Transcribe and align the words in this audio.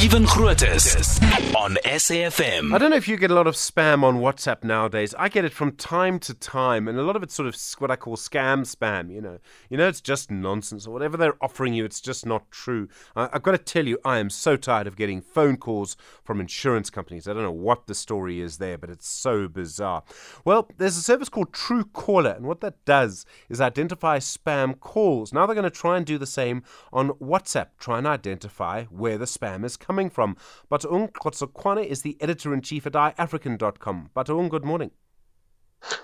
Stephen 0.00 0.24
Grootes 0.24 1.20
on 1.54 1.76
SAFM. 1.84 2.74
I 2.74 2.78
don't 2.78 2.88
know 2.88 2.96
if 2.96 3.06
you 3.06 3.18
get 3.18 3.30
a 3.30 3.34
lot 3.34 3.46
of 3.46 3.54
spam 3.54 4.02
on 4.02 4.20
WhatsApp 4.20 4.64
nowadays. 4.64 5.14
I 5.18 5.28
get 5.28 5.44
it 5.44 5.52
from 5.52 5.72
time 5.72 6.18
to 6.20 6.32
time, 6.32 6.88
and 6.88 6.98
a 6.98 7.02
lot 7.02 7.16
of 7.16 7.22
it's 7.22 7.34
sort 7.34 7.46
of 7.46 7.54
what 7.76 7.90
I 7.90 7.96
call 7.96 8.16
scam 8.16 8.60
spam. 8.60 9.12
You 9.12 9.20
know, 9.20 9.38
you 9.68 9.76
know, 9.76 9.86
it's 9.86 10.00
just 10.00 10.30
nonsense 10.30 10.86
or 10.86 10.94
whatever 10.94 11.18
they're 11.18 11.36
offering 11.44 11.74
you. 11.74 11.84
It's 11.84 12.00
just 12.00 12.24
not 12.24 12.50
true. 12.50 12.88
I've 13.14 13.42
got 13.42 13.50
to 13.50 13.58
tell 13.58 13.86
you, 13.86 13.98
I 14.02 14.20
am 14.20 14.30
so 14.30 14.56
tired 14.56 14.86
of 14.86 14.96
getting 14.96 15.20
phone 15.20 15.58
calls 15.58 15.98
from 16.24 16.40
insurance 16.40 16.88
companies. 16.88 17.28
I 17.28 17.34
don't 17.34 17.42
know 17.42 17.52
what 17.52 17.86
the 17.86 17.94
story 17.94 18.40
is 18.40 18.56
there, 18.56 18.78
but 18.78 18.88
it's 18.88 19.06
so 19.06 19.48
bizarre. 19.48 20.02
Well, 20.46 20.66
there's 20.78 20.96
a 20.96 21.02
service 21.02 21.28
called 21.28 21.52
Truecaller, 21.52 22.38
and 22.38 22.46
what 22.46 22.62
that 22.62 22.82
does 22.86 23.26
is 23.50 23.60
identify 23.60 24.16
spam 24.16 24.80
calls. 24.80 25.34
Now 25.34 25.44
they're 25.44 25.54
going 25.54 25.64
to 25.64 25.70
try 25.70 25.98
and 25.98 26.06
do 26.06 26.16
the 26.16 26.24
same 26.24 26.62
on 26.90 27.10
WhatsApp. 27.10 27.66
Try 27.78 27.98
and 27.98 28.06
identify 28.06 28.84
where 28.84 29.18
the 29.18 29.26
spam 29.26 29.62
is 29.62 29.76
coming 29.76 29.89
from. 30.10 30.36
Bataung 30.70 31.10
Qhotsokoane 31.12 31.84
is 31.84 32.02
the 32.02 32.16
editor 32.20 32.54
in 32.54 32.60
chief 32.62 32.86
at 32.86 32.92
iAfrikan.com. 32.92 34.10
Bataung, 34.14 34.48
good 34.48 34.64
morning. 34.64 34.92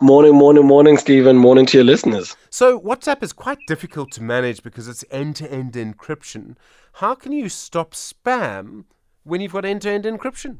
Morning, 0.00 0.34
morning, 0.34 0.66
morning, 0.66 0.96
Stephen. 0.96 1.36
Morning 1.36 1.64
to 1.66 1.78
your 1.78 1.84
listeners. 1.84 2.36
So, 2.50 2.80
WhatsApp 2.80 3.22
is 3.22 3.32
quite 3.32 3.58
difficult 3.66 4.10
to 4.12 4.22
manage 4.22 4.62
because 4.62 4.88
it's 4.88 5.04
end 5.10 5.36
to 5.36 5.50
end 5.50 5.74
encryption. 5.74 6.56
How 6.94 7.14
can 7.14 7.32
you 7.32 7.48
stop 7.48 7.92
spam 7.94 8.84
when 9.22 9.40
you've 9.40 9.52
got 9.52 9.64
end 9.64 9.82
to 9.82 9.90
end 9.90 10.04
encryption? 10.04 10.58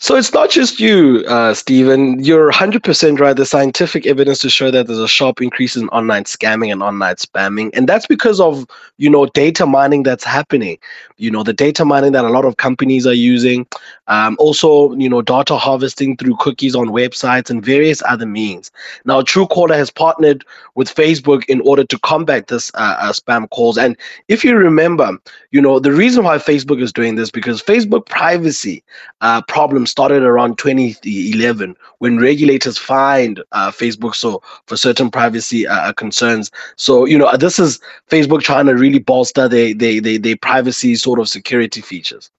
So 0.00 0.14
it's 0.14 0.32
not 0.32 0.48
just 0.48 0.78
you, 0.78 1.24
uh, 1.26 1.52
Stephen. 1.54 2.22
You're 2.22 2.52
100% 2.52 3.18
right. 3.18 3.34
There's 3.34 3.50
scientific 3.50 4.06
evidence 4.06 4.38
to 4.40 4.48
show 4.48 4.70
that 4.70 4.86
there's 4.86 5.00
a 5.00 5.08
sharp 5.08 5.42
increase 5.42 5.74
in 5.74 5.88
online 5.88 6.22
scamming 6.22 6.70
and 6.70 6.84
online 6.84 7.16
spamming. 7.16 7.70
And 7.74 7.88
that's 7.88 8.06
because 8.06 8.38
of, 8.38 8.64
you 8.98 9.10
know, 9.10 9.26
data 9.26 9.66
mining 9.66 10.04
that's 10.04 10.22
happening. 10.22 10.78
You 11.16 11.32
know, 11.32 11.42
the 11.42 11.52
data 11.52 11.84
mining 11.84 12.12
that 12.12 12.24
a 12.24 12.28
lot 12.28 12.44
of 12.44 12.58
companies 12.58 13.08
are 13.08 13.12
using. 13.12 13.66
Um, 14.06 14.36
also, 14.38 14.94
you 14.94 15.08
know, 15.08 15.20
data 15.20 15.56
harvesting 15.56 16.16
through 16.16 16.36
cookies 16.38 16.76
on 16.76 16.90
websites 16.90 17.50
and 17.50 17.64
various 17.64 18.00
other 18.06 18.26
means. 18.26 18.70
Now, 19.04 19.22
Truecaller 19.22 19.74
has 19.74 19.90
partnered 19.90 20.44
with 20.76 20.94
Facebook 20.94 21.44
in 21.46 21.60
order 21.62 21.82
to 21.84 21.98
combat 21.98 22.46
this 22.46 22.70
uh, 22.74 22.96
uh, 23.00 23.12
spam 23.12 23.50
calls. 23.50 23.76
And 23.76 23.96
if 24.28 24.44
you 24.44 24.56
remember, 24.56 25.18
you 25.50 25.60
know, 25.60 25.80
the 25.80 25.92
reason 25.92 26.22
why 26.22 26.38
Facebook 26.38 26.80
is 26.80 26.92
doing 26.92 27.16
this 27.16 27.32
because 27.32 27.60
Facebook 27.60 28.06
privacy 28.06 28.84
uh, 29.22 29.42
problems 29.42 29.87
started 29.88 30.22
around 30.22 30.58
2011 30.58 31.76
when 31.98 32.18
regulators 32.18 32.78
fined 32.78 33.42
uh, 33.52 33.70
Facebook 33.70 34.14
so 34.14 34.42
for 34.66 34.76
certain 34.76 35.10
privacy 35.10 35.66
uh, 35.66 35.74
uh, 35.74 35.92
concerns. 35.92 36.50
So 36.76 37.04
you 37.04 37.18
know 37.18 37.36
this 37.36 37.58
is 37.58 37.80
Facebook 38.10 38.42
trying 38.42 38.66
to 38.66 38.74
really 38.74 38.98
bolster 38.98 39.48
their 39.48 39.74
their 39.74 40.00
their, 40.00 40.18
their 40.18 40.36
privacy 40.36 40.94
sort 40.96 41.18
of 41.18 41.28
security 41.28 41.80
features. 41.80 42.30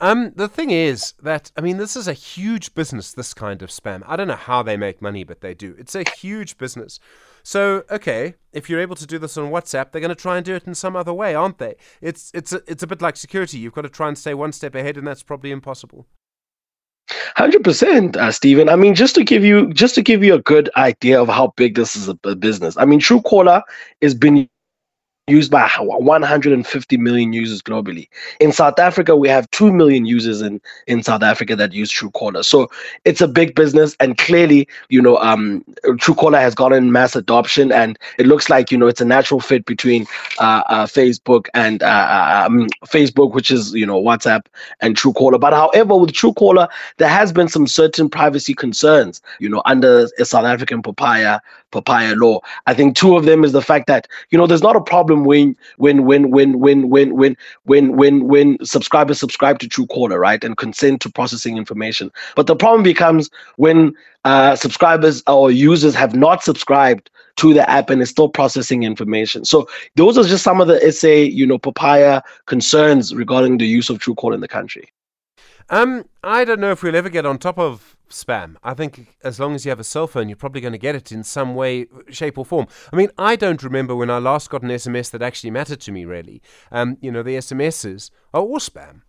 Um, 0.00 0.32
the 0.36 0.48
thing 0.48 0.70
is 0.70 1.14
that 1.22 1.50
I 1.56 1.60
mean, 1.60 1.78
this 1.78 1.96
is 1.96 2.06
a 2.06 2.12
huge 2.12 2.74
business. 2.74 3.12
This 3.12 3.34
kind 3.34 3.62
of 3.62 3.70
spam. 3.70 4.02
I 4.06 4.16
don't 4.16 4.28
know 4.28 4.36
how 4.36 4.62
they 4.62 4.76
make 4.76 5.02
money, 5.02 5.24
but 5.24 5.40
they 5.40 5.54
do. 5.54 5.74
It's 5.78 5.96
a 5.96 6.08
huge 6.08 6.56
business. 6.56 7.00
So, 7.42 7.84
okay, 7.90 8.34
if 8.52 8.68
you're 8.70 8.80
able 8.80 8.96
to 8.96 9.06
do 9.06 9.18
this 9.18 9.36
on 9.36 9.50
WhatsApp, 9.50 9.90
they're 9.90 10.00
going 10.00 10.10
to 10.10 10.14
try 10.14 10.36
and 10.36 10.44
do 10.44 10.54
it 10.54 10.66
in 10.66 10.74
some 10.74 10.94
other 10.94 11.12
way, 11.12 11.34
aren't 11.34 11.58
they? 11.58 11.74
It's 12.00 12.30
it's 12.32 12.52
a, 12.52 12.62
it's 12.68 12.82
a 12.82 12.86
bit 12.86 13.02
like 13.02 13.16
security. 13.16 13.58
You've 13.58 13.72
got 13.74 13.82
to 13.82 13.88
try 13.88 14.06
and 14.06 14.16
stay 14.16 14.34
one 14.34 14.52
step 14.52 14.74
ahead, 14.76 14.96
and 14.96 15.06
that's 15.06 15.24
probably 15.24 15.50
impossible. 15.50 16.06
Hundred 17.38 17.64
percent, 17.64 18.16
uh, 18.16 18.32
Stephen. 18.32 18.68
I 18.68 18.76
mean, 18.76 18.96
just 18.96 19.16
to 19.16 19.24
give 19.24 19.44
you 19.44 19.72
just 19.74 19.94
to 19.96 20.02
give 20.02 20.24
you 20.24 20.34
a 20.34 20.42
good 20.42 20.70
idea 20.76 21.22
of 21.22 21.28
how 21.28 21.54
big 21.56 21.76
this 21.76 21.96
is 21.96 22.08
a, 22.08 22.18
a 22.24 22.36
business. 22.36 22.76
I 22.78 22.86
mean, 22.86 23.00
Truecaller 23.00 23.62
has 24.02 24.14
been 24.14 24.50
used 25.28 25.50
by 25.50 25.68
150 25.78 26.96
million 26.96 27.32
users 27.32 27.62
globally. 27.62 28.08
In 28.40 28.52
South 28.52 28.78
Africa, 28.78 29.16
we 29.16 29.28
have 29.28 29.50
2 29.50 29.72
million 29.72 30.06
users 30.06 30.40
in, 30.42 30.60
in 30.86 31.02
South 31.02 31.22
Africa 31.22 31.54
that 31.56 31.72
use 31.72 31.92
Truecaller. 31.92 32.44
So 32.44 32.68
it's 33.04 33.20
a 33.20 33.28
big 33.28 33.54
business. 33.54 33.96
And 34.00 34.16
clearly, 34.16 34.68
you 34.88 35.02
know, 35.02 35.18
um, 35.18 35.64
Truecaller 35.84 36.40
has 36.40 36.54
gotten 36.54 36.92
mass 36.92 37.14
adoption. 37.14 37.72
And 37.72 37.98
it 38.18 38.26
looks 38.26 38.48
like, 38.48 38.70
you 38.70 38.78
know, 38.78 38.86
it's 38.86 39.00
a 39.00 39.04
natural 39.04 39.40
fit 39.40 39.66
between 39.66 40.06
uh, 40.38 40.62
uh, 40.68 40.86
Facebook 40.86 41.46
and 41.54 41.82
uh, 41.82 41.86
uh 41.86 42.44
um, 42.46 42.68
Facebook, 42.86 43.34
which 43.34 43.50
is, 43.50 43.74
you 43.74 43.86
know, 43.86 44.00
WhatsApp 44.00 44.46
and 44.80 44.96
Truecaller. 44.96 45.40
But 45.40 45.52
however, 45.52 45.96
with 45.96 46.12
Truecaller, 46.12 46.68
there 46.96 47.08
has 47.08 47.32
been 47.32 47.48
some 47.48 47.66
certain 47.66 48.08
privacy 48.08 48.54
concerns, 48.54 49.20
you 49.40 49.48
know, 49.48 49.62
under 49.64 50.08
a 50.18 50.24
South 50.24 50.44
African 50.44 50.82
POPIA, 50.82 51.40
POPIA 51.72 52.14
law. 52.16 52.40
I 52.66 52.74
think 52.74 52.96
two 52.96 53.16
of 53.16 53.24
them 53.24 53.44
is 53.44 53.52
the 53.52 53.62
fact 53.62 53.86
that, 53.88 54.06
you 54.30 54.38
know, 54.38 54.46
there's 54.46 54.62
not 54.62 54.76
a 54.76 54.80
problem 54.80 55.08
problem 55.08 55.24
when 55.24 55.56
when 55.76 56.04
when 56.04 56.30
when 56.30 56.58
when 56.60 56.88
when 56.88 57.36
when 57.64 57.96
when 57.96 58.28
when 58.28 58.64
subscribers 58.64 59.18
subscribe 59.18 59.58
to 59.60 59.68
Truecaller, 59.68 60.18
right, 60.18 60.42
and 60.44 60.56
consent 60.56 61.00
to 61.02 61.10
processing 61.10 61.56
information. 61.56 62.10
But 62.36 62.46
the 62.46 62.56
problem 62.56 62.82
becomes 62.82 63.30
when 63.56 63.94
uh, 64.24 64.56
subscribers 64.56 65.22
or 65.26 65.50
users 65.50 65.94
have 65.94 66.14
not 66.14 66.42
subscribed 66.42 67.10
to 67.36 67.54
the 67.54 67.68
app 67.70 67.90
and 67.90 68.02
is 68.02 68.10
still 68.10 68.28
processing 68.28 68.82
information. 68.82 69.44
So 69.44 69.68
those 69.94 70.18
are 70.18 70.24
just 70.24 70.42
some 70.42 70.60
of 70.60 70.66
the 70.66 70.80
SA, 70.92 71.08
you 71.08 71.46
know, 71.46 71.58
POPIA 71.58 72.22
concerns 72.46 73.14
regarding 73.14 73.58
the 73.58 73.66
use 73.66 73.88
of 73.90 73.98
Truecaller 73.98 74.34
in 74.34 74.40
the 74.40 74.48
country. 74.48 74.92
Um, 75.70 76.04
I 76.24 76.44
don't 76.44 76.60
know 76.60 76.72
if 76.72 76.82
we'll 76.82 76.96
ever 76.96 77.10
get 77.10 77.26
on 77.26 77.38
top 77.38 77.58
of 77.58 77.96
spam. 78.10 78.56
I 78.62 78.74
think 78.74 79.16
as 79.22 79.38
long 79.38 79.54
as 79.54 79.64
you 79.64 79.70
have 79.70 79.80
a 79.80 79.84
cell 79.84 80.06
phone, 80.06 80.28
you're 80.28 80.36
probably 80.36 80.60
going 80.60 80.72
to 80.72 80.78
get 80.78 80.94
it 80.94 81.12
in 81.12 81.22
some 81.24 81.54
way, 81.54 81.86
shape, 82.10 82.38
or 82.38 82.44
form. 82.44 82.66
I 82.92 82.96
mean, 82.96 83.10
I 83.18 83.36
don't 83.36 83.62
remember 83.62 83.94
when 83.94 84.10
I 84.10 84.18
last 84.18 84.50
got 84.50 84.62
an 84.62 84.70
SMS 84.70 85.10
that 85.10 85.22
actually 85.22 85.50
mattered 85.50 85.80
to 85.82 85.92
me, 85.92 86.04
really. 86.04 86.42
Um, 86.70 86.96
you 87.00 87.10
know, 87.10 87.22
the 87.22 87.36
SMSs 87.36 88.10
are 88.34 88.42
all 88.42 88.58
spam. 88.58 89.02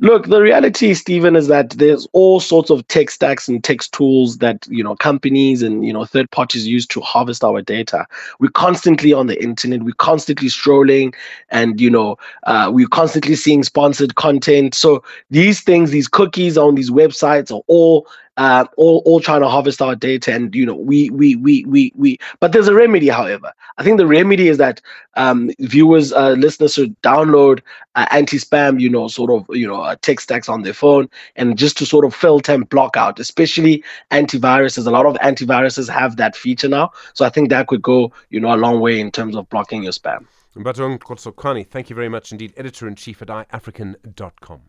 Look, 0.00 0.26
the 0.26 0.40
reality, 0.40 0.94
Stephen, 0.94 1.34
is 1.34 1.48
that 1.48 1.70
there's 1.70 2.06
all 2.12 2.40
sorts 2.40 2.70
of 2.70 2.86
tech 2.88 3.10
stacks 3.10 3.48
and 3.48 3.62
tech 3.62 3.80
tools 3.90 4.38
that 4.38 4.66
you 4.68 4.84
know 4.84 4.94
companies 4.94 5.62
and 5.62 5.84
you 5.84 5.92
know 5.92 6.04
third 6.04 6.30
parties 6.30 6.66
use 6.66 6.86
to 6.88 7.00
harvest 7.00 7.42
our 7.42 7.62
data. 7.62 8.06
We're 8.38 8.50
constantly 8.50 9.12
on 9.12 9.26
the 9.26 9.42
internet. 9.42 9.82
We're 9.82 9.94
constantly 9.94 10.48
strolling, 10.48 11.14
and 11.50 11.80
you 11.80 11.90
know 11.90 12.16
uh, 12.44 12.70
we're 12.72 12.88
constantly 12.88 13.34
seeing 13.34 13.62
sponsored 13.64 14.14
content. 14.14 14.74
So 14.74 15.02
these 15.30 15.60
things, 15.60 15.90
these 15.90 16.08
cookies 16.08 16.56
on 16.56 16.74
these 16.74 16.90
websites, 16.90 17.50
are 17.50 17.62
all 17.66 18.06
uh, 18.38 18.64
all, 18.76 19.02
all 19.04 19.20
trying 19.20 19.40
to 19.40 19.48
harvest 19.48 19.82
our 19.82 19.96
data 19.96 20.32
and 20.32 20.54
you 20.54 20.64
know 20.64 20.74
we 20.74 21.10
we 21.10 21.34
we 21.36 21.64
we 21.64 21.92
we 21.96 22.16
but 22.40 22.52
there's 22.52 22.68
a 22.68 22.74
remedy 22.74 23.08
however. 23.08 23.52
I 23.76 23.82
think 23.82 23.98
the 23.98 24.06
remedy 24.06 24.48
is 24.48 24.58
that 24.58 24.80
um, 25.16 25.50
viewers 25.58 26.12
uh, 26.12 26.30
listeners 26.30 26.74
should 26.74 27.00
download 27.02 27.60
uh, 27.96 28.06
anti-spam 28.12 28.80
you 28.80 28.88
know 28.88 29.08
sort 29.08 29.30
of 29.30 29.44
you 29.50 29.66
know 29.66 29.82
uh, 29.82 29.96
text 30.02 30.24
stacks 30.24 30.48
on 30.48 30.62
their 30.62 30.72
phone 30.72 31.10
and 31.34 31.58
just 31.58 31.76
to 31.78 31.86
sort 31.86 32.04
of 32.04 32.14
filter 32.14 32.54
and 32.54 32.68
block 32.68 32.96
out 32.96 33.18
especially 33.18 33.82
antiviruses. 34.12 34.86
A 34.86 34.90
lot 34.90 35.04
of 35.04 35.16
antiviruses 35.16 35.90
have 35.90 36.16
that 36.16 36.36
feature 36.36 36.68
now. 36.68 36.92
So 37.14 37.26
i 37.26 37.28
think 37.28 37.50
that 37.50 37.66
could 37.66 37.82
go 37.82 38.12
you 38.30 38.40
know 38.40 38.54
a 38.54 38.56
long 38.56 38.80
way 38.80 39.00
in 39.00 39.10
terms 39.10 39.34
of 39.34 39.48
blocking 39.48 39.82
your 39.82 39.92
spam. 39.92 40.26
Bataung 40.56 40.98
Qhotsokoane, 40.98 41.66
thank 41.66 41.90
you 41.90 41.94
very 41.94 42.08
much 42.08 42.32
indeed, 42.32 42.52
editor 42.56 42.88
in 42.88 42.96
chief 42.96 43.22
at 43.22 43.28
iAfrikan.com. 43.28 44.60